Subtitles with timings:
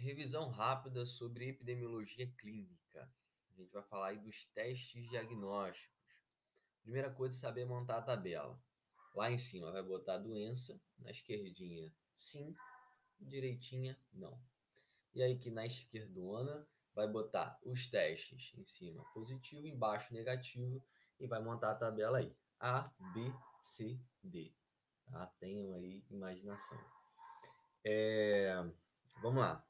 [0.00, 3.12] revisão rápida sobre epidemiologia clínica.
[3.50, 5.90] A gente vai falar aí dos testes diagnósticos.
[6.82, 8.60] Primeira coisa é saber montar a tabela.
[9.14, 12.54] Lá em cima vai botar doença, na esquerdinha sim,
[13.18, 14.40] direitinha não.
[15.14, 20.82] E aí que na esquerdona vai botar os testes em cima positivo, embaixo negativo
[21.18, 22.34] e vai montar a tabela aí.
[22.58, 23.32] A, B,
[23.62, 24.52] C, D.
[25.06, 25.26] Tá?
[25.40, 26.78] Tenham aí imaginação.
[27.84, 28.54] É...
[29.22, 29.69] Vamos lá.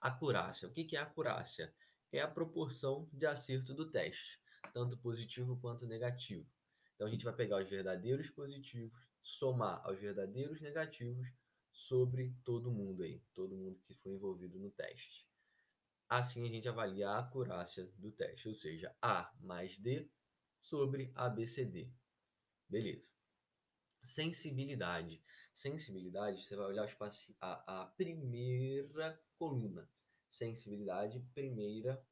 [0.00, 0.68] Acurácia.
[0.68, 1.74] O que é acurácia?
[2.12, 4.40] É a proporção de acerto do teste,
[4.72, 6.48] tanto positivo quanto negativo.
[6.94, 11.28] Então a gente vai pegar os verdadeiros positivos, somar aos verdadeiros negativos
[11.72, 15.28] sobre todo mundo aí, todo mundo que foi envolvido no teste.
[16.08, 20.10] Assim a gente avalia a acurácia do teste, ou seja, A mais D
[20.60, 21.92] sobre ABCD.
[22.68, 23.14] Beleza.
[24.02, 25.22] Sensibilidade.
[25.60, 26.88] Sensibilidade, você vai olhar
[27.38, 29.86] a, a primeira coluna.
[30.30, 32.02] Sensibilidade, primeira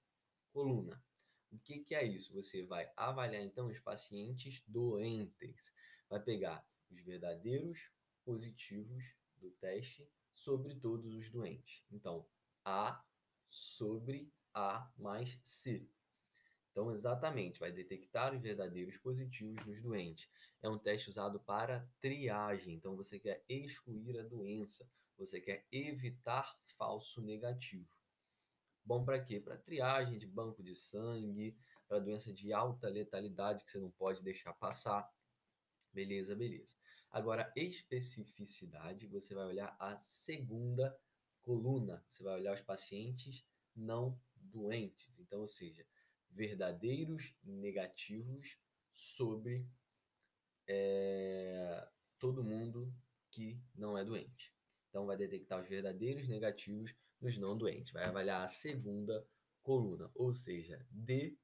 [0.52, 1.02] coluna.
[1.50, 2.34] O que, que é isso?
[2.34, 5.72] Você vai avaliar então os pacientes doentes.
[6.10, 7.90] Vai pegar os verdadeiros
[8.22, 9.02] positivos
[9.38, 11.82] do teste sobre todos os doentes.
[11.90, 12.28] Então,
[12.66, 13.02] A
[13.48, 15.88] sobre A mais C.
[16.78, 20.30] Então, exatamente, vai detectar os verdadeiros positivos nos doentes.
[20.62, 22.72] É um teste usado para triagem.
[22.72, 27.90] Então, você quer excluir a doença, você quer evitar falso negativo.
[28.84, 29.40] Bom para quê?
[29.40, 34.22] Para triagem de banco de sangue, para doença de alta letalidade que você não pode
[34.22, 35.12] deixar passar.
[35.92, 36.76] Beleza, beleza.
[37.10, 40.96] Agora, especificidade, você vai olhar a segunda
[41.42, 42.06] coluna.
[42.08, 45.12] Você vai olhar os pacientes não doentes.
[45.18, 45.84] Então, ou seja,
[46.30, 48.58] verdadeiros negativos
[48.92, 49.66] sobre
[50.68, 52.92] é, todo mundo
[53.30, 54.54] que não é doente.
[54.88, 57.90] Então, vai detectar os verdadeiros negativos nos não doentes.
[57.90, 59.26] Vai avaliar a segunda
[59.62, 61.36] coluna, ou seja, D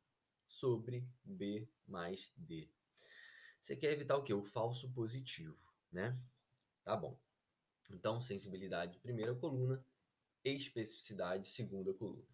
[0.49, 2.71] sobre B mais D.
[3.61, 4.33] Você quer evitar o que?
[4.33, 5.59] O falso positivo,
[5.91, 6.19] né?
[6.85, 7.19] Tá bom.
[7.91, 9.85] Então, sensibilidade, primeira coluna,
[10.45, 12.34] especificidade, segunda coluna.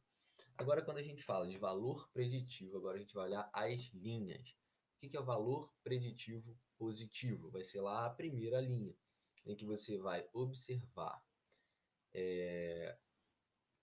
[0.61, 4.55] Agora, quando a gente fala de valor preditivo, agora a gente vai olhar as linhas.
[5.03, 7.51] O que é o valor preditivo positivo?
[7.51, 8.95] Vai ser lá a primeira linha,
[9.47, 11.25] em que você vai observar
[12.13, 12.95] é,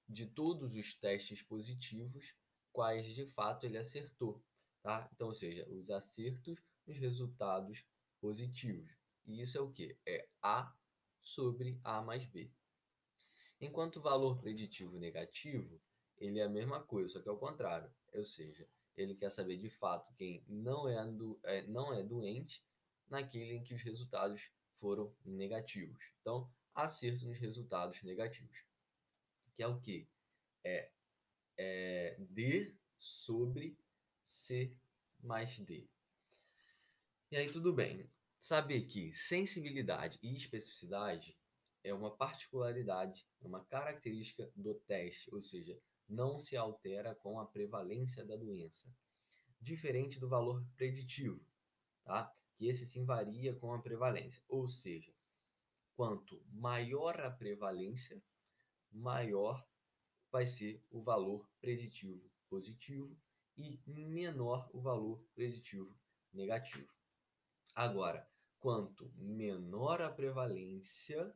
[0.07, 2.35] de todos os testes positivos,
[2.71, 4.45] quais de fato ele acertou.
[4.83, 5.09] Tá?
[5.11, 7.83] Então, ou seja, os acertos os resultados
[8.21, 8.95] positivos.
[9.25, 9.97] E isso é o que?
[10.05, 10.71] É A
[11.23, 12.51] sobre A mais B.
[13.59, 15.81] Enquanto o valor preditivo negativo,
[16.19, 17.91] ele é a mesma coisa, só que é o contrário.
[18.13, 22.63] Ou seja, ele quer saber de fato quem não é, do, é, não é doente
[23.07, 26.03] naquele em que os resultados foram negativos.
[26.21, 28.65] Então, acerto nos resultados negativos.
[29.55, 30.07] Que é o que?
[30.63, 30.91] É,
[31.57, 33.77] é D sobre
[34.25, 34.75] C
[35.19, 35.87] mais D.
[37.31, 38.09] E aí tudo bem.
[38.39, 41.37] Saber que sensibilidade e especificidade
[41.83, 47.45] é uma particularidade, é uma característica do teste, ou seja, não se altera com a
[47.45, 48.89] prevalência da doença.
[49.59, 51.45] Diferente do valor preditivo,
[52.03, 52.33] tá?
[52.55, 55.13] Que esse sim varia com a prevalência, ou seja,
[55.95, 58.21] quanto maior a prevalência,
[58.91, 59.65] maior
[60.31, 63.15] vai ser o valor preditivo positivo
[63.57, 65.93] e menor o valor preditivo
[66.31, 66.87] negativo.
[67.73, 68.27] Agora,
[68.59, 71.35] quanto menor a prevalência,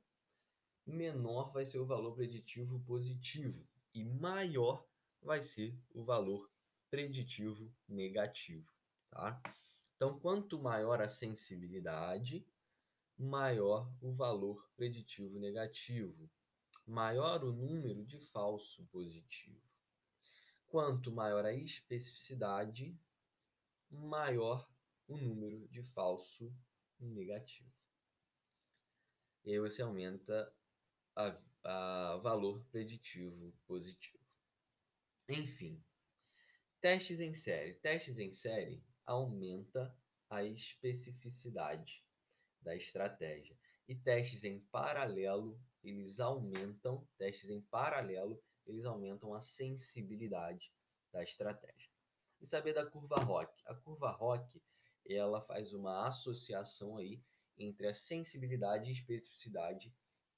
[0.85, 4.87] menor vai ser o valor preditivo positivo e maior
[5.21, 6.49] vai ser o valor
[6.89, 8.69] preditivo negativo,
[9.09, 9.41] tá?
[9.95, 12.45] Então, quanto maior a sensibilidade,
[13.17, 16.29] maior o valor preditivo negativo,
[16.87, 19.61] maior o número de falso positivo.
[20.67, 22.97] Quanto maior a especificidade,
[23.89, 24.67] maior
[25.07, 26.51] o número de falso
[26.99, 27.71] negativo.
[29.43, 30.53] E aí você aumenta
[31.15, 34.23] a, valor preditivo positivo.
[35.29, 35.83] Enfim,
[36.79, 37.73] testes em série.
[37.75, 39.95] Testes em série aumenta
[40.29, 42.03] a especificidade
[42.61, 43.57] da estratégia.
[43.87, 50.71] E testes em paralelo, eles aumentam, testes em paralelo, eles aumentam a sensibilidade
[51.11, 51.89] da estratégia.
[52.39, 53.51] E saber da curva ROC.
[53.65, 54.61] A curva ROC
[55.07, 57.21] ela faz uma associação aí
[57.57, 59.93] entre a sensibilidade e especificidade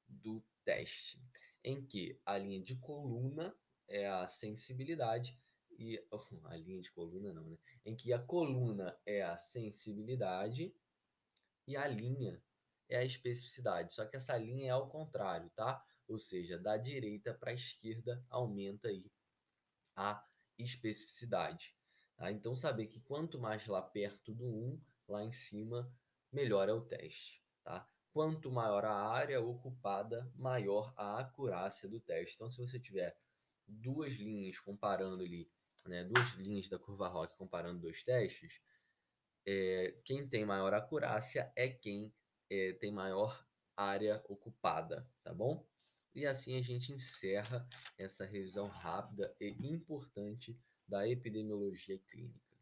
[0.07, 1.21] do teste,
[1.63, 3.55] em que a linha de coluna
[3.87, 5.37] é a sensibilidade
[5.77, 6.03] e
[6.45, 7.57] a linha de coluna não, né?
[7.85, 10.75] Em que a coluna é a sensibilidade
[11.67, 12.41] e a linha
[12.89, 13.93] é a especificidade.
[13.93, 15.83] Só que essa linha é ao contrário, tá?
[16.07, 19.11] ou seja, da direita para a esquerda aumenta aí
[19.95, 20.25] a
[20.57, 21.75] especificidade.
[22.15, 22.31] Tá?
[22.31, 25.91] Então, saber que quanto mais lá perto do 1, lá em cima,
[26.31, 27.41] melhor é o teste.
[27.63, 27.87] Tá?
[28.13, 32.35] Quanto maior a área ocupada, maior a acurácia do teste.
[32.35, 33.17] Então, se você tiver
[33.67, 35.49] duas linhas comparando ali,
[35.87, 38.61] né, duas linhas da curva ROC comparando dois testes,
[39.45, 42.13] é, quem tem maior acurácia é quem
[42.49, 43.45] é, tem maior
[43.75, 45.67] área ocupada, tá bom?
[46.13, 47.67] E assim a gente encerra
[47.97, 50.55] essa revisão rápida e importante
[50.87, 52.52] da epidemiologia clínica.